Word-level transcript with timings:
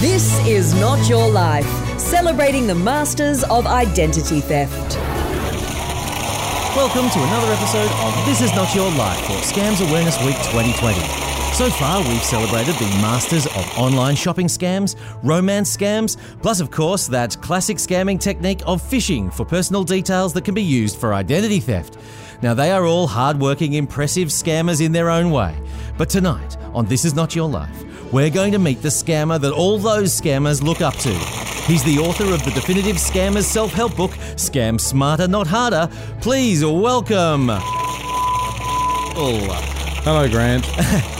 This 0.00 0.38
is 0.46 0.74
Not 0.74 1.08
Your 1.08 1.28
Life, 1.28 1.66
celebrating 1.98 2.68
the 2.68 2.74
masters 2.76 3.42
of 3.42 3.66
identity 3.66 4.40
theft. 4.40 4.96
Welcome 6.76 7.10
to 7.10 7.18
another 7.18 7.52
episode 7.52 7.90
of 7.90 8.24
This 8.24 8.40
Is 8.40 8.54
Not 8.54 8.72
Your 8.76 8.88
Life 8.92 9.18
for 9.26 9.32
Scams 9.32 9.84
Awareness 9.88 10.16
Week 10.24 10.36
2020. 10.52 11.00
So 11.52 11.68
far, 11.70 12.00
we've 12.02 12.22
celebrated 12.22 12.76
the 12.76 12.86
masters 13.02 13.46
of 13.46 13.76
online 13.76 14.14
shopping 14.14 14.46
scams, 14.46 14.94
romance 15.24 15.76
scams, 15.76 16.16
plus, 16.42 16.60
of 16.60 16.70
course, 16.70 17.08
that 17.08 17.36
classic 17.42 17.78
scamming 17.78 18.20
technique 18.20 18.62
of 18.66 18.80
phishing 18.80 19.34
for 19.34 19.44
personal 19.44 19.82
details 19.82 20.32
that 20.34 20.44
can 20.44 20.54
be 20.54 20.62
used 20.62 20.96
for 20.96 21.12
identity 21.12 21.58
theft. 21.58 21.98
Now, 22.40 22.54
they 22.54 22.70
are 22.70 22.86
all 22.86 23.08
hardworking, 23.08 23.72
impressive 23.72 24.28
scammers 24.28 24.80
in 24.80 24.92
their 24.92 25.10
own 25.10 25.32
way. 25.32 25.60
But 25.96 26.08
tonight, 26.08 26.56
on 26.72 26.86
This 26.86 27.04
Is 27.04 27.16
Not 27.16 27.34
Your 27.34 27.48
Life, 27.48 27.82
we're 28.12 28.30
going 28.30 28.52
to 28.52 28.58
meet 28.58 28.82
the 28.82 28.88
scammer 28.88 29.40
that 29.40 29.52
all 29.52 29.78
those 29.78 30.18
scammers 30.18 30.62
look 30.62 30.80
up 30.80 30.94
to. 30.96 31.12
He's 31.68 31.84
the 31.84 31.98
author 31.98 32.32
of 32.32 32.42
the 32.44 32.50
definitive 32.52 32.96
Scammers 32.96 33.44
self 33.44 33.72
help 33.72 33.94
book, 33.96 34.12
Scam 34.36 34.80
Smarter, 34.80 35.28
Not 35.28 35.46
Harder. 35.46 35.90
Please 36.20 36.64
welcome. 36.64 37.50
Oh, 39.20 39.38
Hello, 40.04 40.28
Grant. 40.28 40.64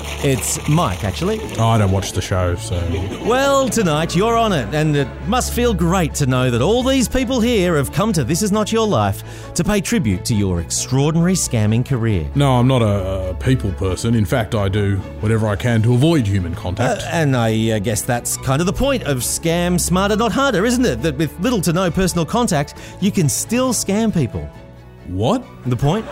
it's 0.25 0.69
Mike, 0.69 1.05
actually. 1.05 1.41
Oh, 1.59 1.69
I 1.69 1.79
don't 1.79 1.93
watch 1.93 2.13
the 2.13 2.21
show, 2.21 2.57
so. 2.57 2.77
Well, 3.25 3.69
tonight 3.69 4.17
you're 4.17 4.37
on 4.37 4.53
it, 4.53 4.75
and 4.75 4.97
it 4.97 5.09
must 5.27 5.53
feel 5.53 5.73
great 5.73 6.15
to 6.15 6.27
know 6.27 6.51
that 6.51 6.61
all 6.61 6.83
these 6.83 7.09
people 7.09 7.41
here 7.41 7.77
have 7.77 7.93
come 7.93 8.13
to 8.15 8.25
This 8.25 8.43
Is 8.43 8.51
Not 8.51 8.73
Your 8.73 8.87
Life 8.87 9.53
to 9.55 9.63
pay 9.65 9.81
tribute 9.81 10.25
to 10.27 10.35
your 10.35 10.61
extraordinary 10.61 11.35
scamming 11.35 11.87
career. 11.87 12.29
No, 12.35 12.53
I'm 12.57 12.67
not 12.67 12.83
a, 12.83 13.31
a 13.31 13.35
people 13.35 13.73
person. 13.73 14.15
In 14.15 14.25
fact, 14.25 14.55
I 14.55 14.69
do 14.69 14.97
whatever 15.21 15.47
I 15.47 15.57
can 15.57 15.83
to 15.83 15.95
avoid 15.95 16.27
human 16.27 16.55
contact. 16.55 17.03
Uh, 17.03 17.11
and 17.13 17.37
I 17.37 17.71
uh, 17.71 17.79
guess 17.79 18.03
that's 18.03 18.37
kind 18.39 18.61
of 18.61 18.67
the 18.67 18.73
point 18.73 19.05
of 19.05 19.19
Scam 19.19 19.79
Smarter, 19.81 20.17
Not 20.17 20.33
Harder, 20.33 20.65
isn't 20.65 20.85
it? 20.85 21.03
That 21.03 21.17
with 21.17 21.39
little 21.41 21.61
to 21.63 21.73
no 21.73 21.91
personal 21.91 22.27
contact, 22.27 22.75
you 23.01 23.13
can 23.13 23.29
still 23.29 23.73
scam 23.73 24.13
people. 24.13 24.49
what? 25.07 25.45
The 25.67 25.77
point 25.77 26.07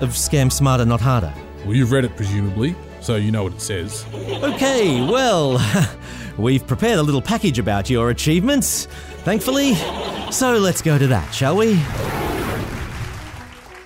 of 0.00 0.10
Scam 0.10 0.50
Smarter, 0.50 0.84
Not 0.84 1.00
Harder. 1.00 1.32
Well, 1.64 1.74
you've 1.74 1.92
read 1.92 2.04
it 2.04 2.14
presumably, 2.14 2.74
so 3.04 3.16
you 3.16 3.30
know 3.30 3.42
what 3.44 3.52
it 3.52 3.60
says. 3.60 4.06
Okay, 4.14 5.06
well, 5.06 5.60
we've 6.38 6.66
prepared 6.66 6.98
a 6.98 7.02
little 7.02 7.20
package 7.20 7.58
about 7.58 7.90
your 7.90 8.08
achievements, 8.08 8.86
thankfully. 9.24 9.74
So 10.32 10.56
let's 10.56 10.80
go 10.80 10.96
to 10.96 11.06
that, 11.08 11.30
shall 11.34 11.56
we? 11.56 11.74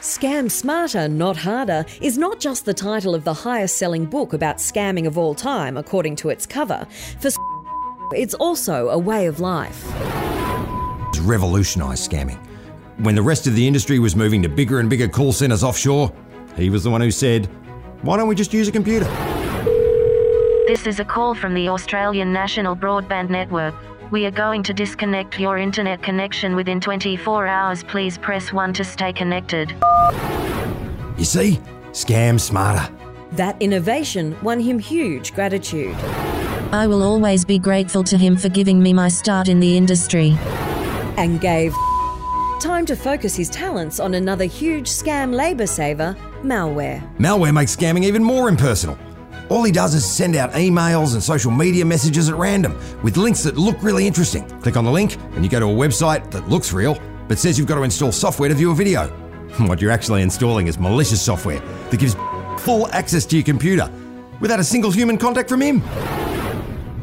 Scam 0.00 0.48
Smarter, 0.48 1.08
Not 1.08 1.36
Harder 1.36 1.84
is 2.00 2.16
not 2.16 2.38
just 2.38 2.64
the 2.64 2.72
title 2.72 3.14
of 3.14 3.25
the 3.25 3.34
highest 3.34 3.77
selling 3.77 4.05
book 4.05 4.33
about 4.33 4.58
scamming 4.58 5.06
of 5.06 5.19
all 5.19 5.34
time, 5.34 5.77
according 5.77 6.14
to 6.16 6.28
its 6.28 6.47
cover. 6.47 6.86
For 7.20 7.30
it's 8.14 8.34
also 8.34 8.88
a 8.88 8.98
way 8.98 9.27
of 9.27 9.41
life. 9.41 9.84
revolutionised 11.22 12.08
scamming. 12.08 12.38
When 12.98 13.16
the 13.16 13.22
rest 13.22 13.48
of 13.48 13.55
the 13.55 13.66
industry 13.66 13.98
was 13.98 14.14
moving 14.14 14.42
to 14.42 14.48
bigger 14.48 14.78
and 14.78 14.88
bigger 14.88 15.08
call 15.08 15.32
centres 15.32 15.64
offshore, 15.64 16.12
he 16.56 16.70
was 16.70 16.84
the 16.84 16.91
one 16.91 17.00
who 17.00 17.10
said, 17.10 17.48
Why 18.02 18.16
don't 18.16 18.28
we 18.28 18.34
just 18.36 18.52
use 18.52 18.68
a 18.68 18.72
computer? 18.72 19.06
This 20.68 20.86
is 20.86 21.00
a 21.00 21.04
call 21.04 21.34
from 21.34 21.54
the 21.54 21.68
Australian 21.68 22.32
National 22.32 22.77
Broadband 22.77 23.28
Network. 23.28 23.74
We 24.12 24.24
are 24.27 24.30
going 24.30 24.62
to 24.64 24.72
disconnect 24.72 25.41
your 25.41 25.58
internet 25.58 26.02
connection 26.02 26.54
within 26.54 26.80
24 26.80 27.46
hours. 27.46 27.82
Please 27.82 28.16
press 28.16 28.52
1 28.52 28.72
to 28.74 28.84
stay 28.84 29.12
connected. 29.12 29.74
You 31.19 31.24
see? 31.24 31.60
Scam 31.91 32.38
smarter. 32.38 32.92
That 33.32 33.60
innovation 33.60 34.36
won 34.42 34.60
him 34.60 34.78
huge 34.78 35.34
gratitude. 35.34 35.96
I 36.70 36.86
will 36.86 37.02
always 37.02 37.44
be 37.44 37.58
grateful 37.58 38.04
to 38.04 38.16
him 38.16 38.36
for 38.36 38.48
giving 38.48 38.80
me 38.80 38.92
my 38.92 39.08
start 39.08 39.48
in 39.48 39.58
the 39.58 39.76
industry. 39.76 40.36
and 41.16 41.41
gave 41.41 41.74
time 42.60 42.86
to 42.86 42.94
focus 42.94 43.34
his 43.34 43.50
talents 43.50 43.98
on 43.98 44.14
another 44.14 44.44
huge 44.44 44.86
scam 44.88 45.34
labour 45.34 45.66
saver, 45.66 46.16
malware. 46.43 47.00
Malware 47.16 47.53
makes 47.53 47.75
scamming 47.75 48.04
even 48.04 48.22
more 48.22 48.49
impersonal. 48.49 48.99
All 49.49 49.65
he 49.65 49.72
does 49.72 49.94
is 49.94 50.04
send 50.04 50.37
out 50.37 50.53
emails 50.53 51.15
and 51.15 51.22
social 51.22 51.50
media 51.50 51.84
messages 51.84 52.28
at 52.28 52.37
random 52.37 52.78
with 53.03 53.16
links 53.16 53.43
that 53.44 53.56
look 53.56 53.82
really 53.82 54.06
interesting. 54.06 54.47
Click 54.60 54.77
on 54.77 54.84
the 54.84 54.91
link 54.91 55.16
and 55.34 55.44
you 55.44 55.50
go 55.50 55.59
to 55.59 55.66
a 55.66 55.69
website 55.69 56.31
that 56.31 56.48
looks 56.48 56.72
real 56.72 56.98
but 57.28 57.38
says 57.38 57.59
you've 57.59 57.69
got 57.69 57.77
to 57.77 57.82
install 57.82 58.10
software 58.10 58.48
to 58.48 58.54
view 58.54 58.72
a 58.72 58.75
video. 58.75 59.09
What 59.59 59.81
you're 59.81 59.91
actually 59.91 60.22
installing 60.22 60.66
is 60.66 60.78
malicious 60.78 61.22
software 61.22 61.60
that 61.91 61.98
gives 61.98 62.15
full 62.59 62.87
access 62.88 63.25
to 63.27 63.37
your 63.37 63.44
computer 63.44 63.91
without 64.41 64.60
a 64.60 64.65
single 64.65 64.91
human 64.91 65.16
contact 65.19 65.48
from 65.48 65.62
him. 65.62 65.82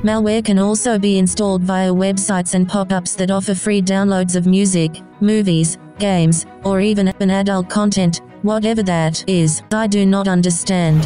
Malware 0.04 0.46
can 0.46 0.60
also 0.60 1.00
be 1.00 1.18
installed 1.18 1.64
via 1.64 1.92
websites 1.92 2.54
and 2.54 2.70
pop 2.70 2.92
ups 2.92 3.16
that 3.16 3.32
offer 3.32 3.56
free 3.56 3.82
downloads 3.82 4.36
of 4.36 4.46
music, 4.46 5.02
movies, 5.20 5.80
games, 5.98 6.46
or 6.64 6.80
even 6.80 7.08
adult 7.32 7.70
content, 7.70 8.22
whatever 8.46 8.84
that 8.84 9.28
is. 9.28 9.62
I 9.74 9.88
do 9.88 10.06
not 10.06 10.28
understand. 10.28 11.04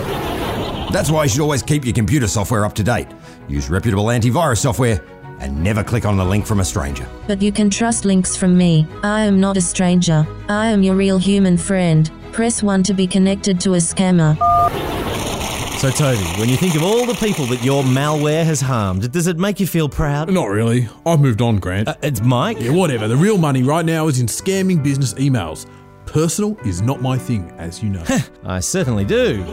That's 0.93 1.09
why 1.09 1.23
you 1.23 1.29
should 1.29 1.41
always 1.41 1.63
keep 1.63 1.85
your 1.85 1.93
computer 1.93 2.27
software 2.27 2.65
up 2.65 2.73
to 2.75 2.83
date. 2.83 3.07
Use 3.47 3.69
reputable 3.69 4.05
antivirus 4.05 4.57
software 4.57 5.01
and 5.39 5.63
never 5.63 5.83
click 5.83 6.05
on 6.05 6.19
a 6.19 6.25
link 6.25 6.45
from 6.45 6.59
a 6.59 6.65
stranger. 6.65 7.07
But 7.27 7.41
you 7.41 7.51
can 7.51 7.69
trust 7.69 8.03
links 8.03 8.35
from 8.35 8.57
me. 8.57 8.85
I 9.03 9.21
am 9.21 9.39
not 9.39 9.55
a 9.55 9.61
stranger. 9.61 10.27
I 10.49 10.67
am 10.67 10.83
your 10.83 10.95
real 10.95 11.17
human 11.17 11.57
friend. 11.57 12.11
Press 12.33 12.61
1 12.61 12.83
to 12.83 12.93
be 12.93 13.07
connected 13.07 13.59
to 13.61 13.75
a 13.75 13.77
scammer. 13.77 14.37
So, 15.79 15.89
Toby, 15.89 16.21
when 16.37 16.49
you 16.49 16.57
think 16.57 16.75
of 16.75 16.83
all 16.83 17.05
the 17.05 17.13
people 17.13 17.45
that 17.45 17.63
your 17.63 17.83
malware 17.83 18.43
has 18.43 18.59
harmed, 18.59 19.09
does 19.13 19.27
it 19.27 19.37
make 19.37 19.61
you 19.61 19.65
feel 19.65 19.87
proud? 19.87 20.29
Not 20.29 20.49
really. 20.49 20.89
I've 21.05 21.21
moved 21.21 21.41
on, 21.41 21.59
Grant. 21.59 21.87
Uh, 21.87 21.95
it's 22.03 22.19
Mike. 22.19 22.59
yeah, 22.59 22.71
whatever. 22.71 23.07
The 23.07 23.15
real 23.15 23.37
money 23.37 23.63
right 23.63 23.85
now 23.85 24.09
is 24.09 24.19
in 24.19 24.27
scamming 24.27 24.83
business 24.83 25.13
emails. 25.13 25.65
Personal 26.11 26.57
is 26.65 26.81
not 26.81 27.01
my 27.01 27.17
thing, 27.17 27.51
as 27.59 27.83
you 27.83 27.89
know. 27.89 28.03
I 28.43 28.59
certainly 28.59 29.05
do. 29.05 29.43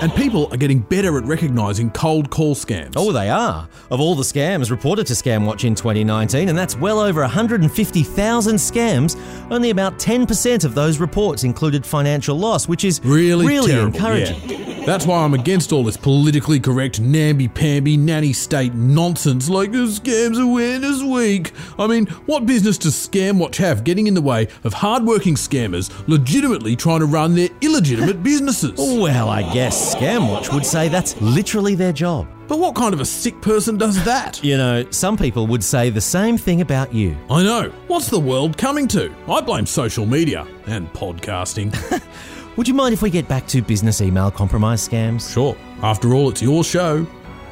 and 0.00 0.12
people 0.14 0.48
are 0.50 0.56
getting 0.56 0.80
better 0.80 1.18
at 1.18 1.24
recognising 1.24 1.90
cold 1.90 2.30
call 2.30 2.54
scams. 2.54 2.94
Oh, 2.96 3.12
they 3.12 3.28
are. 3.28 3.68
Of 3.90 4.00
all 4.00 4.14
the 4.14 4.22
scams 4.22 4.70
reported 4.70 5.06
to 5.08 5.12
ScamWatch 5.12 5.64
in 5.64 5.74
2019, 5.74 6.48
and 6.48 6.56
that's 6.56 6.76
well 6.76 6.98
over 6.98 7.20
150,000 7.20 8.54
scams, 8.56 9.16
only 9.50 9.68
about 9.70 9.98
10% 9.98 10.64
of 10.64 10.74
those 10.74 10.98
reports 10.98 11.44
included 11.44 11.84
financial 11.84 12.36
loss, 12.38 12.66
which 12.68 12.84
is 12.84 13.00
Really, 13.04 13.46
really 13.46 13.70
terrible, 13.72 13.94
encouraging. 13.94 14.40
yeah. 14.48 14.77
That's 14.88 15.04
why 15.04 15.22
I'm 15.22 15.34
against 15.34 15.70
all 15.70 15.84
this 15.84 15.98
politically 15.98 16.58
correct, 16.58 16.98
namby-pamby, 16.98 17.98
nanny 17.98 18.32
state 18.32 18.72
nonsense 18.72 19.50
like 19.50 19.68
a 19.68 19.84
Scams 19.84 20.42
Awareness 20.42 21.02
Week. 21.02 21.52
I 21.78 21.86
mean, 21.86 22.06
what 22.24 22.46
business 22.46 22.78
does 22.78 22.94
ScamWatch 22.94 23.56
have 23.56 23.84
getting 23.84 24.06
in 24.06 24.14
the 24.14 24.22
way 24.22 24.48
of 24.64 24.72
hardworking 24.72 25.34
scammers 25.34 25.92
legitimately 26.08 26.74
trying 26.74 27.00
to 27.00 27.04
run 27.04 27.34
their 27.34 27.50
illegitimate 27.60 28.22
businesses? 28.22 28.78
Well, 28.78 29.28
I 29.28 29.42
guess 29.52 29.94
ScamWatch 29.94 30.54
would 30.54 30.64
say 30.64 30.88
that's 30.88 31.20
literally 31.20 31.74
their 31.74 31.92
job. 31.92 32.26
But 32.46 32.58
what 32.58 32.74
kind 32.74 32.94
of 32.94 33.02
a 33.02 33.04
sick 33.04 33.42
person 33.42 33.76
does 33.76 34.02
that? 34.06 34.42
You 34.48 34.56
know, 34.56 34.90
some 34.90 35.18
people 35.18 35.46
would 35.48 35.62
say 35.62 35.90
the 35.90 36.00
same 36.00 36.38
thing 36.38 36.62
about 36.62 36.94
you. 36.94 37.14
I 37.28 37.42
know. 37.42 37.68
What's 37.88 38.08
the 38.08 38.18
world 38.18 38.56
coming 38.56 38.88
to? 38.88 39.14
I 39.28 39.42
blame 39.42 39.66
social 39.66 40.06
media 40.06 40.46
and 40.66 40.90
podcasting. 40.94 41.76
Would 42.58 42.66
you 42.66 42.74
mind 42.74 42.92
if 42.92 43.02
we 43.02 43.10
get 43.10 43.28
back 43.28 43.46
to 43.46 43.62
business 43.62 44.00
email 44.00 44.32
compromise 44.32 44.88
scams? 44.88 45.32
sure. 45.32 45.56
After 45.80 46.12
all, 46.12 46.28
it's 46.28 46.42
your 46.42 46.64
show. 46.64 47.06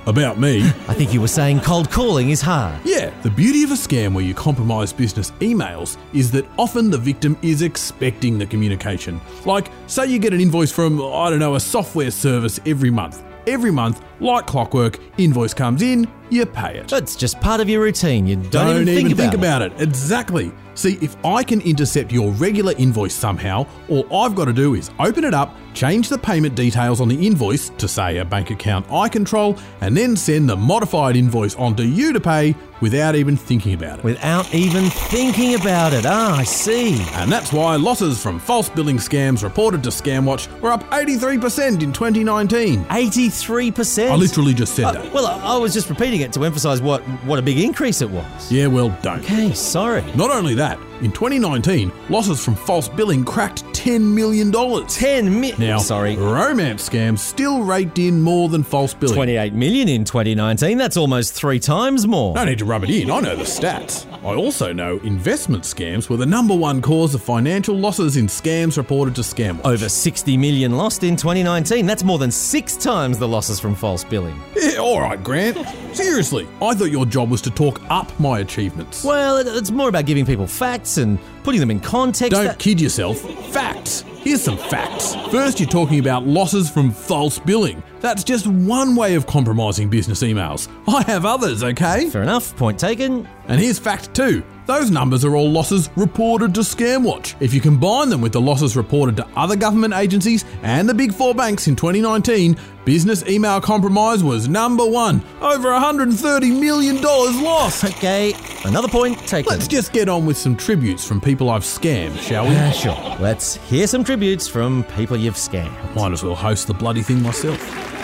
About 0.06 0.40
me. 0.40 0.62
I 0.88 0.94
think 0.94 1.14
you 1.14 1.20
were 1.20 1.28
saying 1.28 1.60
cold 1.60 1.92
calling 1.92 2.30
is 2.30 2.40
hard. 2.40 2.80
Yeah, 2.84 3.12
the 3.22 3.30
beauty 3.30 3.62
of 3.62 3.70
a 3.70 3.74
scam 3.74 4.14
where 4.14 4.24
you 4.24 4.34
compromise 4.34 4.92
business 4.92 5.30
emails 5.38 5.96
is 6.12 6.32
that 6.32 6.44
often 6.58 6.90
the 6.90 6.98
victim 6.98 7.38
is 7.40 7.62
expecting 7.62 8.36
the 8.36 8.46
communication. 8.46 9.20
Like, 9.44 9.70
say 9.86 10.08
you 10.08 10.18
get 10.18 10.32
an 10.32 10.40
invoice 10.40 10.72
from, 10.72 11.00
I 11.00 11.30
don't 11.30 11.38
know, 11.38 11.54
a 11.54 11.60
software 11.60 12.10
service 12.10 12.58
every 12.66 12.90
month. 12.90 13.22
Every 13.46 13.70
month, 13.70 14.02
like 14.20 14.46
clockwork, 14.46 14.98
invoice 15.18 15.54
comes 15.54 15.82
in, 15.82 16.08
you 16.30 16.44
pay 16.46 16.76
it. 16.78 16.92
It's 16.92 17.16
just 17.16 17.40
part 17.40 17.60
of 17.60 17.68
your 17.68 17.82
routine. 17.82 18.26
You 18.26 18.36
don't, 18.36 18.88
even, 18.88 19.16
think, 19.16 19.34
about, 19.34 19.62
it. 19.62 19.72
it. 19.72 19.80
Exactly. 19.80 20.52
See, 20.74 20.98
if 21.00 21.16
I 21.24 21.42
can 21.42 21.62
intercept 21.62 22.12
your 22.12 22.32
regular 22.32 22.74
invoice 22.76 23.14
somehow, 23.14 23.66
all 23.88 24.06
I've 24.14 24.34
got 24.34 24.44
to 24.46 24.52
do 24.52 24.74
is 24.74 24.90
open 24.98 25.24
it 25.24 25.32
up, 25.32 25.56
change 25.72 26.10
the 26.10 26.18
payment 26.18 26.54
details 26.54 27.00
on 27.00 27.08
the 27.08 27.26
invoice 27.26 27.70
to, 27.70 27.88
say, 27.88 28.18
a 28.18 28.24
bank 28.24 28.50
account 28.50 28.90
I 28.90 29.08
control, 29.08 29.56
and 29.80 29.96
then 29.96 30.16
send 30.16 30.50
the 30.50 30.56
modified 30.56 31.16
invoice 31.16 31.54
on 31.56 31.76
to 31.76 31.84
you 31.84 32.12
to 32.12 32.20
pay 32.20 32.54
without 32.82 33.14
even 33.14 33.38
thinking 33.38 33.72
about 33.72 34.00
it. 34.00 34.04
Without 34.04 34.52
even 34.54 34.90
thinking 34.90 35.54
about 35.54 35.94
it. 35.94 36.04
Ah, 36.04 36.36
I 36.36 36.44
see. 36.44 37.00
And 37.14 37.32
that's 37.32 37.54
why 37.54 37.76
losses 37.76 38.22
from 38.22 38.38
false 38.38 38.68
billing 38.68 38.98
scams 38.98 39.42
reported 39.42 39.82
to 39.84 39.88
ScamWatch 39.88 40.60
were 40.60 40.72
up 40.72 40.84
83% 40.90 41.82
in 41.82 41.92
2019. 41.92 42.84
83%. 42.84 44.05
I 44.12 44.14
literally 44.16 44.54
just 44.54 44.74
said 44.74 44.84
Uh, 44.84 44.92
that. 44.92 45.12
well, 45.12 45.26
I 45.26 45.54
I 45.54 45.56
was 45.58 45.72
just 45.72 45.88
repeating 45.88 46.20
it 46.20 46.32
to 46.34 46.44
emphasise 46.44 46.80
what, 46.80 47.02
what 47.24 47.38
a 47.38 47.42
big 47.42 47.58
increase 47.58 48.02
it 48.02 48.10
was. 48.10 48.50
Yeah, 48.52 48.66
well, 48.66 48.96
don't. 49.02 49.20
Okay, 49.20 49.52
sorry. 49.52 50.02
Not 50.14 50.30
only 50.30 50.54
that, 50.54 50.78
in 51.02 51.12
2019, 51.12 51.90
losses 52.10 52.44
from 52.44 52.54
false 52.56 52.88
billing 52.88 53.24
cracked 53.24 53.64
$10 53.86 54.00
million. 54.00 54.50
10 54.86 55.40
mi- 55.40 55.54
Now, 55.58 55.78
sorry, 55.78 56.16
romance 56.16 56.88
scams 56.88 57.20
still 57.20 57.62
raked 57.62 58.00
in 58.00 58.20
more 58.20 58.48
than 58.48 58.64
false 58.64 58.92
billing. 58.94 59.14
28 59.14 59.52
million 59.54 59.88
in 59.88 60.04
2019. 60.04 60.76
That's 60.76 60.96
almost 60.96 61.34
three 61.34 61.60
times 61.60 62.04
more. 62.06 62.34
No 62.34 62.44
need 62.44 62.58
to 62.58 62.64
rub 62.64 62.82
it 62.82 62.90
in, 62.90 63.10
I 63.12 63.20
know 63.20 63.36
the 63.36 63.44
stats. 63.44 64.04
I 64.24 64.34
also 64.34 64.72
know 64.72 64.98
investment 65.04 65.62
scams 65.62 66.10
were 66.10 66.16
the 66.16 66.26
number 66.26 66.54
one 66.54 66.82
cause 66.82 67.14
of 67.14 67.22
financial 67.22 67.76
losses 67.78 68.16
in 68.16 68.26
scams 68.26 68.76
reported 68.76 69.14
to 69.14 69.20
ScamWatch. 69.20 69.64
Over 69.64 69.88
60 69.88 70.36
million 70.36 70.76
lost 70.76 71.04
in 71.04 71.14
2019. 71.14 71.86
That's 71.86 72.02
more 72.02 72.18
than 72.18 72.32
six 72.32 72.76
times 72.76 73.18
the 73.20 73.28
losses 73.28 73.60
from 73.60 73.76
false 73.76 74.02
billing. 74.02 74.40
Yeah, 74.56 74.78
all 74.78 75.00
right, 75.00 75.22
Grant. 75.22 75.56
Seriously, 75.94 76.48
I 76.60 76.74
thought 76.74 76.90
your 76.90 77.06
job 77.06 77.30
was 77.30 77.40
to 77.42 77.50
talk 77.52 77.80
up 77.88 78.18
my 78.18 78.40
achievements. 78.40 79.04
Well, 79.04 79.36
it's 79.38 79.70
more 79.70 79.88
about 79.88 80.06
giving 80.06 80.26
people 80.26 80.48
facts 80.48 80.96
and 80.98 81.20
putting 81.44 81.60
them 81.60 81.70
in 81.70 81.78
context. 81.78 82.32
Don't 82.32 82.46
That- 82.46 82.58
kid 82.58 82.80
yourself. 82.80 83.18
Facts. 83.52 83.75
Here's 83.84 84.42
some 84.42 84.56
facts. 84.56 85.14
First, 85.30 85.60
you're 85.60 85.68
talking 85.68 85.98
about 85.98 86.26
losses 86.26 86.68
from 86.68 86.90
false 86.90 87.38
billing. 87.38 87.82
That's 88.00 88.24
just 88.24 88.46
one 88.46 88.96
way 88.96 89.14
of 89.14 89.26
compromising 89.26 89.88
business 89.88 90.22
emails. 90.22 90.68
I 90.88 91.02
have 91.02 91.24
others, 91.24 91.62
okay? 91.62 92.10
Fair 92.10 92.22
enough. 92.22 92.56
Point 92.56 92.78
taken. 92.78 93.28
And 93.48 93.60
here's 93.60 93.78
fact 93.78 94.14
two. 94.14 94.42
Those 94.66 94.90
numbers 94.90 95.24
are 95.24 95.36
all 95.36 95.48
losses 95.48 95.88
reported 95.94 96.52
to 96.56 96.62
ScamWatch. 96.62 97.36
If 97.38 97.54
you 97.54 97.60
combine 97.60 98.08
them 98.08 98.20
with 98.20 98.32
the 98.32 98.40
losses 98.40 98.76
reported 98.76 99.16
to 99.18 99.26
other 99.36 99.54
government 99.54 99.94
agencies 99.94 100.44
and 100.62 100.88
the 100.88 100.94
big 100.94 101.14
four 101.14 101.36
banks 101.36 101.68
in 101.68 101.76
2019, 101.76 102.58
business 102.84 103.24
email 103.28 103.60
compromise 103.60 104.24
was 104.24 104.48
number 104.48 104.84
one. 104.84 105.22
Over 105.40 105.68
$130 105.68 106.60
million 106.60 107.00
lost. 107.00 107.84
Okay, 107.84 108.34
another 108.64 108.88
point 108.88 109.16
taken. 109.20 109.48
Let's 109.50 109.68
just 109.68 109.92
get 109.92 110.08
on 110.08 110.26
with 110.26 110.36
some 110.36 110.56
tributes 110.56 111.06
from 111.06 111.20
people 111.20 111.48
I've 111.48 111.62
scammed, 111.62 112.18
shall 112.18 112.48
we? 112.48 112.50
Yeah, 112.50 112.72
sure. 112.72 113.16
Let's 113.20 113.56
hear 113.68 113.86
some 113.86 114.02
tributes 114.02 114.48
from 114.48 114.82
people 114.96 115.16
you've 115.16 115.34
scammed. 115.34 115.94
Might 115.94 116.10
as 116.10 116.24
well 116.24 116.34
host 116.34 116.66
the 116.66 116.74
bloody 116.74 117.02
thing 117.02 117.22
myself. 117.22 117.95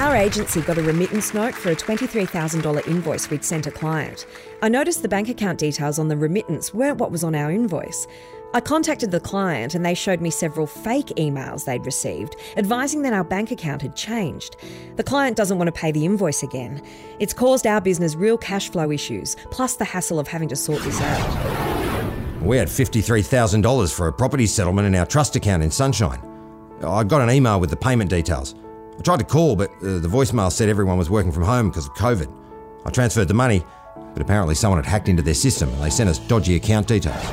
Our 0.00 0.16
agency 0.16 0.62
got 0.62 0.78
a 0.78 0.82
remittance 0.82 1.34
note 1.34 1.54
for 1.54 1.72
a 1.72 1.76
$23,000 1.76 2.88
invoice 2.88 3.28
we'd 3.28 3.44
sent 3.44 3.66
a 3.66 3.70
client. 3.70 4.24
I 4.62 4.70
noticed 4.70 5.02
the 5.02 5.10
bank 5.10 5.28
account 5.28 5.58
details 5.58 5.98
on 5.98 6.08
the 6.08 6.16
remittance 6.16 6.72
weren't 6.72 6.96
what 6.96 7.10
was 7.10 7.22
on 7.22 7.34
our 7.34 7.50
invoice. 7.50 8.06
I 8.54 8.62
contacted 8.62 9.10
the 9.10 9.20
client 9.20 9.74
and 9.74 9.84
they 9.84 9.92
showed 9.92 10.22
me 10.22 10.30
several 10.30 10.66
fake 10.66 11.08
emails 11.18 11.66
they'd 11.66 11.84
received 11.84 12.36
advising 12.56 13.02
that 13.02 13.12
our 13.12 13.22
bank 13.22 13.50
account 13.50 13.82
had 13.82 13.94
changed. 13.94 14.56
The 14.96 15.02
client 15.02 15.36
doesn't 15.36 15.58
want 15.58 15.68
to 15.68 15.78
pay 15.78 15.92
the 15.92 16.06
invoice 16.06 16.42
again. 16.42 16.80
It's 17.18 17.34
caused 17.34 17.66
our 17.66 17.82
business 17.82 18.14
real 18.14 18.38
cash 18.38 18.70
flow 18.70 18.90
issues, 18.90 19.36
plus 19.50 19.76
the 19.76 19.84
hassle 19.84 20.18
of 20.18 20.26
having 20.26 20.48
to 20.48 20.56
sort 20.56 20.82
this 20.82 20.98
out. 20.98 22.40
We 22.40 22.56
had 22.56 22.68
$53,000 22.68 23.92
for 23.94 24.08
a 24.08 24.12
property 24.14 24.46
settlement 24.46 24.86
in 24.86 24.94
our 24.94 25.04
trust 25.04 25.36
account 25.36 25.62
in 25.62 25.70
Sunshine. 25.70 26.22
I 26.82 27.04
got 27.04 27.20
an 27.20 27.30
email 27.30 27.60
with 27.60 27.68
the 27.68 27.76
payment 27.76 28.08
details. 28.08 28.54
I 29.00 29.02
tried 29.02 29.20
to 29.20 29.24
call, 29.24 29.56
but 29.56 29.70
uh, 29.76 29.98
the 29.98 30.08
voicemail 30.08 30.52
said 30.52 30.68
everyone 30.68 30.98
was 30.98 31.08
working 31.08 31.32
from 31.32 31.44
home 31.44 31.70
because 31.70 31.86
of 31.86 31.94
COVID. 31.94 32.30
I 32.84 32.90
transferred 32.90 33.28
the 33.28 33.34
money, 33.34 33.64
but 34.12 34.20
apparently 34.20 34.54
someone 34.54 34.76
had 34.76 34.84
hacked 34.84 35.08
into 35.08 35.22
their 35.22 35.32
system 35.32 35.70
and 35.70 35.82
they 35.82 35.88
sent 35.88 36.10
us 36.10 36.18
dodgy 36.18 36.56
account 36.56 36.86
details. 36.86 37.24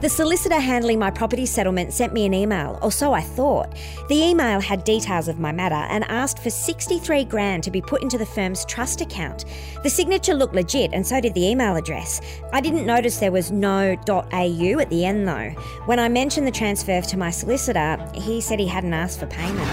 The 0.00 0.08
solicitor 0.08 0.58
handling 0.58 0.98
my 0.98 1.10
property 1.10 1.44
settlement 1.44 1.92
sent 1.92 2.14
me 2.14 2.24
an 2.24 2.32
email, 2.32 2.78
or 2.80 2.90
so 2.90 3.12
I 3.12 3.20
thought. 3.20 3.74
The 4.08 4.14
email 4.14 4.58
had 4.58 4.82
details 4.84 5.28
of 5.28 5.38
my 5.38 5.52
matter 5.52 5.74
and 5.74 6.04
asked 6.04 6.38
for 6.38 6.48
63 6.48 7.26
grand 7.26 7.62
to 7.64 7.70
be 7.70 7.82
put 7.82 8.00
into 8.02 8.16
the 8.16 8.24
firm's 8.24 8.64
trust 8.64 9.02
account. 9.02 9.44
The 9.82 9.90
signature 9.90 10.32
looked 10.32 10.54
legit 10.54 10.94
and 10.94 11.06
so 11.06 11.20
did 11.20 11.34
the 11.34 11.46
email 11.46 11.76
address. 11.76 12.22
I 12.50 12.62
didn't 12.62 12.86
notice 12.86 13.18
there 13.18 13.30
was 13.30 13.50
no 13.50 13.94
.au 14.08 14.78
at 14.78 14.88
the 14.88 15.04
end 15.04 15.28
though. 15.28 15.50
When 15.84 15.98
I 15.98 16.08
mentioned 16.08 16.46
the 16.46 16.50
transfer 16.50 17.02
to 17.02 17.16
my 17.18 17.30
solicitor, 17.30 17.98
he 18.14 18.40
said 18.40 18.58
he 18.58 18.68
hadn't 18.68 18.94
asked 18.94 19.20
for 19.20 19.26
payment. 19.26 19.68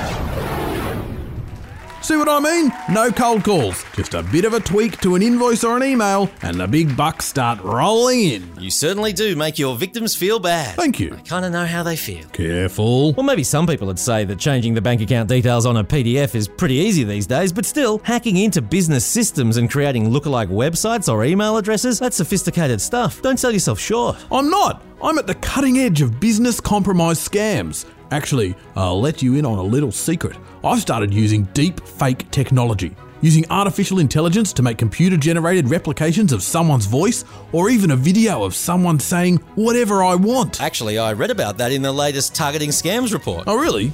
See 2.08 2.16
what 2.16 2.30
I 2.30 2.40
mean? 2.40 2.72
No 2.90 3.12
cold 3.12 3.44
calls. 3.44 3.84
Just 3.94 4.14
a 4.14 4.24
bit 4.24 4.46
of 4.46 4.54
a 4.54 4.62
tweak 4.62 5.02
to 5.02 5.16
an 5.16 5.22
invoice 5.22 5.66
or 5.66 5.76
an 5.76 5.84
email, 5.84 6.30
and 6.42 6.58
the 6.58 6.66
big 6.66 6.96
bucks 6.96 7.26
start 7.26 7.62
rolling 7.62 8.22
in. 8.22 8.50
You 8.58 8.72
certainly 8.72 9.12
do 9.12 9.36
make 9.36 9.60
your 9.60 9.76
victims 9.76 10.16
feel 10.16 10.40
bad. 10.40 10.78
Thank 10.78 11.02
you. 11.02 11.16
I 11.16 11.20
kind 11.24 11.44
of 11.44 11.52
know 11.52 11.66
how 11.66 11.84
they 11.84 11.98
feel. 11.98 12.26
Careful. 12.30 13.12
Well, 13.12 13.26
maybe 13.26 13.44
some 13.44 13.68
people 13.68 13.88
would 13.88 14.00
say 14.00 14.24
that 14.24 14.40
changing 14.40 14.74
the 14.74 14.80
bank 14.80 15.02
account 15.02 15.28
details 15.28 15.66
on 15.66 15.76
a 15.76 15.84
PDF 15.84 16.34
is 16.34 16.48
pretty 16.48 16.76
easy 16.76 17.04
these 17.04 17.28
days, 17.28 17.52
but 17.52 17.66
still, 17.66 18.00
hacking 18.06 18.38
into 18.38 18.62
business 18.62 19.06
systems 19.06 19.58
and 19.58 19.70
creating 19.70 20.10
lookalike 20.10 20.48
websites 20.48 21.12
or 21.12 21.26
email 21.26 21.58
addresses, 21.58 22.00
that's 22.00 22.16
sophisticated 22.16 22.80
stuff. 22.80 23.22
Don't 23.22 23.38
sell 23.38 23.52
yourself 23.52 23.82
short. 23.82 24.16
I'm 24.32 24.50
not. 24.50 24.82
I'm 25.04 25.18
at 25.20 25.28
the 25.28 25.36
cutting 25.36 25.78
edge 25.80 26.02
of 26.02 26.22
business 26.22 26.62
compromise 26.62 27.20
scams. 27.20 27.86
Actually, 28.12 28.56
I'll 28.76 29.00
let 29.00 29.22
you 29.22 29.36
in 29.36 29.46
on 29.46 29.58
a 29.58 29.64
little 29.64 29.92
secret. 29.92 30.38
I've 30.64 30.82
started 30.82 31.14
using 31.14 31.44
deep 31.54 31.86
fake 31.86 32.30
technology, 32.32 32.96
using 33.22 33.46
artificial 33.50 34.00
intelligence 34.00 34.54
to 34.54 34.64
make 34.64 34.78
computer 34.78 35.18
generated 35.18 35.70
replications 35.70 36.32
of 36.32 36.44
someone's 36.44 36.86
voice 36.86 37.26
or 37.52 37.70
even 37.70 37.92
a 37.92 37.96
video 37.96 38.44
of 38.44 38.56
someone 38.56 39.00
saying 39.00 39.38
whatever 39.56 40.04
I 40.04 40.16
want. 40.16 40.62
Actually, 40.62 40.98
I 40.98 41.14
read 41.14 41.32
about 41.32 41.58
that 41.58 41.72
in 41.72 41.82
the 41.82 41.92
latest 41.92 42.34
Targeting 42.36 42.70
Scams 42.70 43.14
report. 43.14 43.44
Oh, 43.48 43.58
really? 43.58 43.92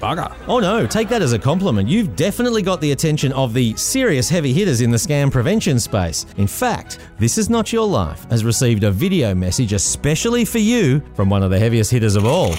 Bugger. 0.00 0.34
Oh 0.48 0.58
no, 0.58 0.84
take 0.84 1.08
that 1.10 1.22
as 1.22 1.32
a 1.32 1.38
compliment. 1.38 1.88
You've 1.88 2.16
definitely 2.16 2.62
got 2.62 2.80
the 2.80 2.90
attention 2.90 3.32
of 3.34 3.54
the 3.54 3.76
serious 3.76 4.28
heavy 4.28 4.52
hitters 4.52 4.80
in 4.80 4.90
the 4.90 4.96
scam 4.96 5.30
prevention 5.30 5.78
space. 5.78 6.26
In 6.38 6.48
fact, 6.48 6.98
This 7.20 7.38
Is 7.38 7.48
Not 7.48 7.72
Your 7.72 7.86
Life 7.86 8.28
has 8.28 8.44
received 8.44 8.82
a 8.82 8.90
video 8.90 9.32
message 9.32 9.72
especially 9.72 10.44
for 10.44 10.58
you 10.58 11.00
from 11.14 11.30
one 11.30 11.44
of 11.44 11.52
the 11.52 11.58
heaviest 11.60 11.92
hitters 11.92 12.16
of 12.16 12.26
all. 12.26 12.52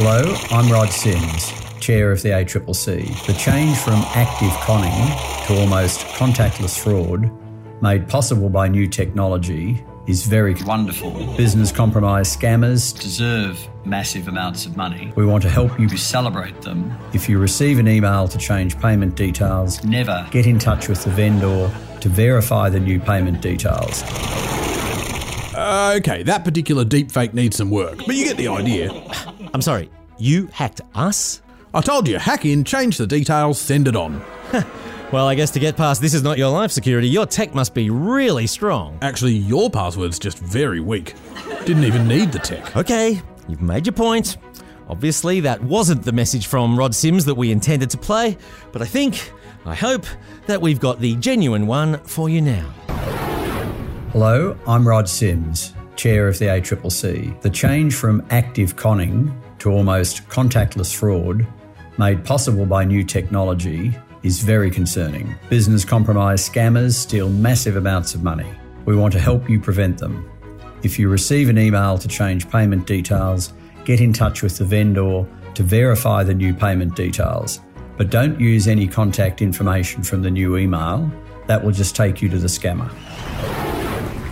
Hello, 0.00 0.32
I'm 0.52 0.70
Rod 0.70 0.90
Sims, 0.92 1.52
Chair 1.80 2.12
of 2.12 2.22
the 2.22 2.28
ACCC. 2.28 3.26
The 3.26 3.32
change 3.32 3.76
from 3.78 3.94
active 4.14 4.52
conning 4.60 4.92
to 5.48 5.60
almost 5.60 6.06
contactless 6.14 6.78
fraud, 6.78 7.28
made 7.82 8.06
possible 8.08 8.48
by 8.48 8.68
new 8.68 8.86
technology, 8.86 9.84
is 10.06 10.24
very 10.24 10.54
Wonderful. 10.64 11.10
business 11.36 11.72
compromise 11.72 12.34
scammers. 12.36 12.96
Deserve 12.96 13.58
massive 13.84 14.28
amounts 14.28 14.66
of 14.66 14.76
money. 14.76 15.12
We 15.16 15.26
want 15.26 15.42
to 15.42 15.50
help 15.50 15.76
you. 15.80 15.88
We 15.88 15.96
celebrate 15.96 16.62
them. 16.62 16.96
If 17.12 17.28
you 17.28 17.40
receive 17.40 17.80
an 17.80 17.88
email 17.88 18.28
to 18.28 18.38
change 18.38 18.78
payment 18.78 19.16
details, 19.16 19.82
Never. 19.82 20.28
get 20.30 20.46
in 20.46 20.60
touch 20.60 20.88
with 20.88 21.02
the 21.02 21.10
vendor 21.10 21.72
to 22.00 22.08
verify 22.08 22.68
the 22.70 22.78
new 22.78 23.00
payment 23.00 23.40
details. 23.40 24.04
Uh, 25.56 25.94
okay, 25.98 26.22
that 26.22 26.44
particular 26.44 26.84
deepfake 26.84 27.34
needs 27.34 27.56
some 27.56 27.68
work, 27.68 27.98
but 28.06 28.14
you 28.14 28.24
get 28.24 28.36
the 28.36 28.46
idea. 28.46 28.92
I'm 29.54 29.62
sorry, 29.62 29.90
you 30.18 30.46
hacked 30.48 30.80
us? 30.94 31.42
I 31.74 31.80
told 31.80 32.08
you, 32.08 32.18
hack 32.18 32.44
in, 32.44 32.64
change 32.64 32.96
the 32.98 33.06
details, 33.06 33.60
send 33.60 33.88
it 33.88 33.96
on. 33.96 34.22
Well, 35.10 35.26
I 35.26 35.34
guess 35.34 35.50
to 35.52 35.58
get 35.58 35.76
past 35.76 36.02
This 36.02 36.12
Is 36.12 36.22
Not 36.22 36.36
Your 36.36 36.50
Life 36.50 36.70
security, 36.70 37.08
your 37.08 37.24
tech 37.24 37.54
must 37.54 37.74
be 37.74 37.88
really 37.88 38.46
strong. 38.46 38.98
Actually, 39.00 39.34
your 39.34 39.70
password's 39.70 40.18
just 40.18 40.38
very 40.38 40.80
weak. 40.80 41.14
Didn't 41.64 41.84
even 41.84 42.06
need 42.06 42.30
the 42.30 42.38
tech. 42.38 42.76
Okay, 42.76 43.22
you've 43.48 43.62
made 43.62 43.86
your 43.86 43.94
point. 43.94 44.36
Obviously, 44.86 45.40
that 45.40 45.62
wasn't 45.62 46.02
the 46.02 46.12
message 46.12 46.46
from 46.46 46.78
Rod 46.78 46.94
Sims 46.94 47.24
that 47.24 47.34
we 47.34 47.50
intended 47.50 47.88
to 47.90 47.98
play, 47.98 48.36
but 48.72 48.82
I 48.82 48.84
think, 48.84 49.32
I 49.64 49.74
hope, 49.74 50.04
that 50.46 50.60
we've 50.60 50.80
got 50.80 51.00
the 51.00 51.16
genuine 51.16 51.66
one 51.66 51.98
for 52.04 52.28
you 52.28 52.42
now. 52.42 52.68
Hello, 54.12 54.58
I'm 54.66 54.86
Rod 54.86 55.08
Sims, 55.08 55.74
Chair 55.98 56.28
of 56.28 56.38
the 56.38 56.44
ACCC. 56.44 57.40
The 57.40 57.50
change 57.50 57.96
from 57.96 58.24
active 58.30 58.76
conning 58.76 59.36
to 59.58 59.68
almost 59.68 60.28
contactless 60.28 60.94
fraud, 60.94 61.44
made 61.98 62.24
possible 62.24 62.64
by 62.64 62.84
new 62.84 63.02
technology, 63.02 63.92
is 64.22 64.40
very 64.40 64.70
concerning. 64.70 65.34
Business 65.48 65.84
compromise 65.84 66.48
scammers 66.48 66.94
steal 66.94 67.28
massive 67.28 67.74
amounts 67.74 68.14
of 68.14 68.22
money. 68.22 68.46
We 68.84 68.94
want 68.94 69.12
to 69.14 69.18
help 69.18 69.50
you 69.50 69.58
prevent 69.58 69.98
them. 69.98 70.30
If 70.84 71.00
you 71.00 71.08
receive 71.08 71.48
an 71.48 71.58
email 71.58 71.98
to 71.98 72.06
change 72.06 72.48
payment 72.48 72.86
details, 72.86 73.52
get 73.84 74.00
in 74.00 74.12
touch 74.12 74.40
with 74.40 74.56
the 74.56 74.64
vendor 74.64 75.26
to 75.54 75.62
verify 75.64 76.22
the 76.22 76.32
new 76.32 76.54
payment 76.54 76.94
details. 76.94 77.58
But 77.96 78.10
don't 78.10 78.38
use 78.38 78.68
any 78.68 78.86
contact 78.86 79.42
information 79.42 80.04
from 80.04 80.22
the 80.22 80.30
new 80.30 80.58
email. 80.58 81.10
That 81.48 81.64
will 81.64 81.72
just 81.72 81.96
take 81.96 82.22
you 82.22 82.28
to 82.28 82.38
the 82.38 82.46
scammer. 82.46 82.88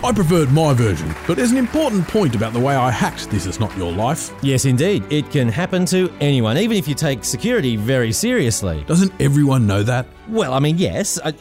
I 0.03 0.11
preferred 0.13 0.51
my 0.51 0.73
version, 0.73 1.13
but 1.25 1.37
there's 1.37 1.49
an 1.49 1.57
important 1.57 2.07
point 2.07 2.35
about 2.35 2.53
the 2.53 2.59
way 2.59 2.75
I 2.75 2.91
hacked 2.91 3.31
This 3.31 3.47
Is 3.47 3.59
Not 3.59 3.75
Your 3.75 3.91
Life. 3.91 4.31
Yes, 4.43 4.65
indeed, 4.65 5.03
it 5.11 5.31
can 5.31 5.49
happen 5.49 5.85
to 5.87 6.13
anyone, 6.21 6.55
even 6.57 6.77
if 6.77 6.87
you 6.87 6.93
take 6.93 7.23
security 7.23 7.77
very 7.77 8.11
seriously. 8.11 8.83
Doesn't 8.85 9.11
everyone 9.19 9.65
know 9.65 9.81
that? 9.81 10.05
Well, 10.29 10.53
I 10.53 10.59
mean, 10.59 10.77
yes. 10.77 11.19
I, 11.25 11.33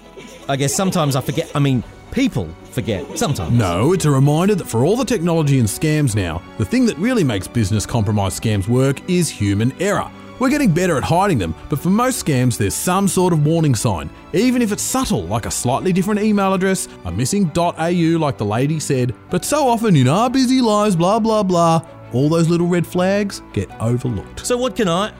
I 0.48 0.56
guess 0.56 0.74
sometimes 0.74 1.16
I 1.16 1.20
forget. 1.20 1.50
I 1.54 1.58
mean, 1.58 1.84
people 2.12 2.48
forget. 2.70 3.18
Sometimes. 3.18 3.52
No, 3.52 3.92
it's 3.92 4.06
a 4.06 4.10
reminder 4.10 4.54
that 4.54 4.66
for 4.66 4.86
all 4.86 4.96
the 4.96 5.04
technology 5.04 5.58
and 5.58 5.68
scams 5.68 6.16
now, 6.16 6.42
the 6.56 6.64
thing 6.64 6.86
that 6.86 6.96
really 6.96 7.24
makes 7.24 7.46
business 7.46 7.84
compromise 7.84 8.40
scams 8.40 8.68
work 8.68 9.06
is 9.08 9.28
human 9.28 9.70
error. 9.82 10.10
We're 10.38 10.50
getting 10.50 10.72
better 10.72 10.98
at 10.98 11.04
hiding 11.04 11.38
them, 11.38 11.54
but 11.70 11.78
for 11.78 11.88
most 11.88 12.22
scams, 12.22 12.58
there's 12.58 12.74
some 12.74 13.08
sort 13.08 13.32
of 13.32 13.46
warning 13.46 13.74
sign, 13.74 14.10
even 14.34 14.60
if 14.60 14.70
it's 14.70 14.82
subtle, 14.82 15.24
like 15.24 15.46
a 15.46 15.50
slightly 15.50 15.94
different 15.94 16.20
email 16.20 16.52
address, 16.52 16.88
a 17.06 17.12
missing 17.12 17.50
.au, 17.56 18.18
like 18.18 18.36
the 18.36 18.44
lady 18.44 18.78
said. 18.78 19.14
But 19.30 19.46
so 19.46 19.66
often 19.66 19.96
in 19.96 20.08
our 20.08 20.28
busy 20.28 20.60
lives, 20.60 20.94
blah 20.94 21.18
blah 21.20 21.42
blah, 21.42 21.80
all 22.12 22.28
those 22.28 22.48
little 22.48 22.66
red 22.66 22.86
flags 22.86 23.42
get 23.54 23.70
overlooked. 23.80 24.46
So, 24.46 24.58
what 24.58 24.76
can 24.76 24.88
I. 24.88 25.12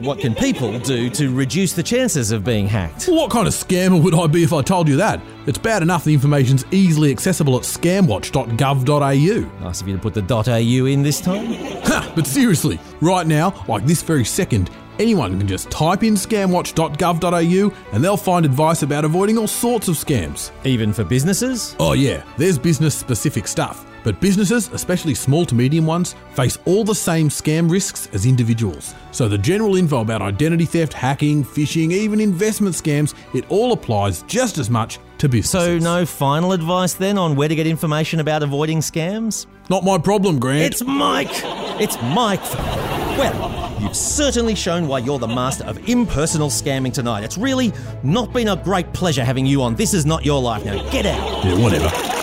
What 0.00 0.18
can 0.18 0.34
people 0.34 0.78
do 0.78 1.10
to 1.10 1.34
reduce 1.34 1.74
the 1.74 1.82
chances 1.82 2.32
of 2.32 2.42
being 2.42 2.66
hacked? 2.66 3.06
Well, 3.06 3.18
what 3.18 3.30
kind 3.30 3.46
of 3.46 3.52
scammer 3.52 4.02
would 4.02 4.14
I 4.14 4.26
be 4.28 4.42
if 4.42 4.52
I 4.52 4.62
told 4.62 4.88
you 4.88 4.96
that? 4.96 5.20
It's 5.46 5.58
bad 5.58 5.82
enough 5.82 6.04
the 6.04 6.14
information's 6.14 6.64
easily 6.70 7.10
accessible 7.10 7.54
at 7.56 7.64
scamwatch.gov.au. 7.64 9.64
Nice 9.64 9.80
of 9.82 9.88
you 9.88 9.96
to 9.96 10.00
put 10.00 10.14
the 10.14 10.34
.au 10.34 10.86
in 10.86 11.02
this 11.02 11.20
time. 11.20 11.52
Ha! 11.84 12.12
But 12.16 12.26
seriously, 12.26 12.80
right 13.02 13.26
now, 13.26 13.62
like 13.68 13.84
this 13.84 14.02
very 14.02 14.24
second, 14.24 14.70
anyone 14.98 15.38
can 15.38 15.46
just 15.46 15.70
type 15.70 16.02
in 16.02 16.14
scamwatch.gov.au 16.14 17.76
and 17.92 18.02
they'll 18.04 18.16
find 18.16 18.46
advice 18.46 18.82
about 18.82 19.04
avoiding 19.04 19.36
all 19.36 19.48
sorts 19.48 19.88
of 19.88 19.96
scams. 19.96 20.50
Even 20.64 20.94
for 20.94 21.04
businesses? 21.04 21.76
Oh, 21.78 21.92
yeah, 21.92 22.24
there's 22.38 22.58
business 22.58 22.94
specific 22.94 23.46
stuff. 23.46 23.84
But 24.02 24.20
businesses, 24.20 24.68
especially 24.72 25.14
small 25.14 25.44
to 25.46 25.54
medium 25.54 25.86
ones, 25.86 26.14
face 26.32 26.58
all 26.64 26.84
the 26.84 26.94
same 26.94 27.28
scam 27.28 27.70
risks 27.70 28.08
as 28.12 28.26
individuals. 28.26 28.94
So 29.12 29.28
the 29.28 29.38
general 29.38 29.76
info 29.76 30.00
about 30.00 30.22
identity 30.22 30.64
theft, 30.64 30.92
hacking, 30.92 31.44
phishing, 31.44 31.92
even 31.92 32.20
investment 32.20 32.74
scams, 32.74 33.14
it 33.34 33.44
all 33.50 33.72
applies 33.72 34.22
just 34.22 34.58
as 34.58 34.70
much 34.70 34.98
to 35.18 35.28
businesses. 35.28 35.50
So, 35.50 35.78
no 35.78 36.06
final 36.06 36.52
advice 36.52 36.94
then 36.94 37.18
on 37.18 37.36
where 37.36 37.48
to 37.48 37.54
get 37.54 37.66
information 37.66 38.20
about 38.20 38.42
avoiding 38.42 38.78
scams? 38.78 39.46
Not 39.68 39.84
my 39.84 39.98
problem, 39.98 40.38
Grant. 40.38 40.72
It's 40.72 40.82
Mike! 40.82 41.28
It's 41.80 42.00
Mike! 42.02 42.42
Well, 43.18 43.76
you've 43.80 43.94
certainly 43.94 44.54
shown 44.54 44.88
why 44.88 44.98
you're 44.98 45.18
the 45.18 45.28
master 45.28 45.64
of 45.64 45.88
impersonal 45.88 46.48
scamming 46.48 46.92
tonight. 46.92 47.22
It's 47.22 47.36
really 47.36 47.72
not 48.02 48.32
been 48.32 48.48
a 48.48 48.56
great 48.56 48.92
pleasure 48.92 49.24
having 49.24 49.46
you 49.46 49.62
on. 49.62 49.74
This 49.74 49.92
is 49.92 50.06
not 50.06 50.24
your 50.24 50.40
life 50.40 50.64
now. 50.64 50.88
Get 50.90 51.06
out! 51.06 51.44
Yeah, 51.44 51.62
whatever. 51.62 52.19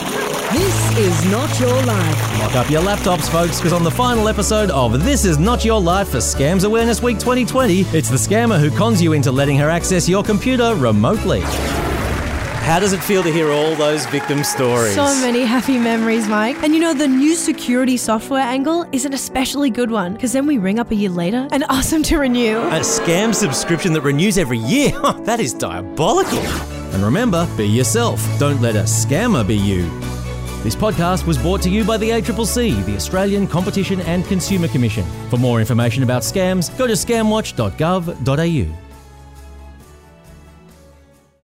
This 0.53 0.97
is 0.97 1.25
Not 1.29 1.59
Your 1.59 1.73
Life. 1.83 2.39
Lock 2.39 2.55
up 2.55 2.69
your 2.69 2.81
laptops, 2.81 3.29
folks, 3.29 3.57
because 3.57 3.73
on 3.73 3.83
the 3.83 3.91
final 3.91 4.29
episode 4.29 4.71
of 4.71 5.03
This 5.03 5.25
Is 5.25 5.37
Not 5.37 5.65
Your 5.65 5.81
Life 5.81 6.09
for 6.09 6.19
Scams 6.19 6.63
Awareness 6.63 7.03
Week 7.03 7.19
2020, 7.19 7.81
it's 7.91 8.09
the 8.09 8.15
scammer 8.15 8.57
who 8.57 8.71
cons 8.71 9.01
you 9.01 9.11
into 9.11 9.29
letting 9.29 9.57
her 9.57 9.69
access 9.69 10.07
your 10.07 10.23
computer 10.23 10.73
remotely. 10.75 11.41
How 11.41 12.79
does 12.79 12.93
it 12.93 13.03
feel 13.03 13.23
to 13.23 13.31
hear 13.31 13.51
all 13.51 13.75
those 13.75 14.05
victim 14.05 14.41
stories? 14.41 14.95
So 14.95 15.03
many 15.19 15.41
happy 15.41 15.77
memories, 15.77 16.29
Mike. 16.29 16.55
And 16.63 16.73
you 16.73 16.79
know, 16.79 16.93
the 16.93 17.09
new 17.09 17.35
security 17.35 17.97
software 17.97 18.41
angle 18.43 18.85
is 18.93 19.03
an 19.03 19.13
especially 19.13 19.69
good 19.69 19.91
one 19.91 20.13
because 20.13 20.31
then 20.31 20.45
we 20.47 20.59
ring 20.59 20.79
up 20.79 20.91
a 20.91 20.95
year 20.95 21.09
later 21.09 21.49
and 21.51 21.63
ask 21.69 21.89
them 21.89 22.03
to 22.03 22.19
renew. 22.19 22.57
A 22.59 22.79
scam 22.79 23.35
subscription 23.35 23.91
that 23.93 24.01
renews 24.01 24.37
every 24.37 24.59
year? 24.59 24.91
that 25.23 25.41
is 25.41 25.53
diabolical. 25.53 26.39
And 26.39 27.03
remember, 27.03 27.45
be 27.57 27.67
yourself. 27.67 28.25
Don't 28.39 28.61
let 28.61 28.77
a 28.77 28.83
scammer 28.83 29.45
be 29.45 29.57
you. 29.57 29.91
This 30.63 30.75
podcast 30.75 31.25
was 31.25 31.37
brought 31.37 31.61
to 31.61 31.69
you 31.69 31.83
by 31.83 31.97
the 31.97 32.09
ACCC, 32.09 32.83
the 32.85 32.95
Australian 32.95 33.47
Competition 33.47 34.01
and 34.01 34.25
Consumer 34.25 34.67
Commission. 34.67 35.05
For 35.29 35.37
more 35.37 35.59
information 35.59 36.03
about 36.03 36.23
scams, 36.23 36.75
go 36.77 36.87
to 36.87 36.93
scamwatch.gov.au. 36.93 38.86